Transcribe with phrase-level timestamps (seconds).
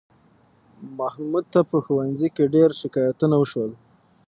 [0.97, 3.71] محمود ته په ښوونځي کې ډېر شکایتونه وشول